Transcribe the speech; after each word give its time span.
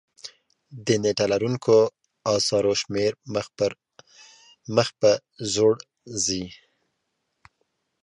د 0.85 0.87
نېټه 1.03 1.25
لرونکو 1.31 1.75
اثارو 2.35 2.73
شمېر 2.81 3.11
مخ 4.75 4.87
په 4.99 5.11
ځوړ 5.53 5.75
ځي. 6.25 6.43